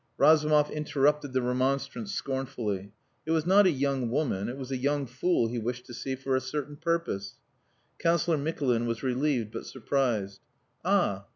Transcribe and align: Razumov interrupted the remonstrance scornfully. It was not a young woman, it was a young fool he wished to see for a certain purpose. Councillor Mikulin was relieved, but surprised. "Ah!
Razumov 0.17 0.71
interrupted 0.71 1.31
the 1.31 1.43
remonstrance 1.43 2.11
scornfully. 2.11 2.91
It 3.27 3.29
was 3.29 3.45
not 3.45 3.67
a 3.67 3.71
young 3.71 4.09
woman, 4.09 4.49
it 4.49 4.57
was 4.57 4.71
a 4.71 4.77
young 4.77 5.05
fool 5.05 5.47
he 5.47 5.59
wished 5.59 5.85
to 5.85 5.93
see 5.93 6.15
for 6.15 6.35
a 6.35 6.41
certain 6.41 6.75
purpose. 6.75 7.35
Councillor 7.99 8.39
Mikulin 8.39 8.87
was 8.87 9.03
relieved, 9.03 9.51
but 9.51 9.67
surprised. 9.67 10.39
"Ah! 10.83 11.27